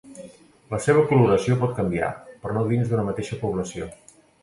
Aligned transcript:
La 0.73 0.79
seva 0.85 1.03
coloració 1.11 1.59
pot 1.65 1.77
canviar, 1.81 2.09
però 2.47 2.59
no 2.59 2.67
dins 2.75 2.91
d'una 2.91 3.07
mateixa 3.13 3.43
població. 3.47 3.97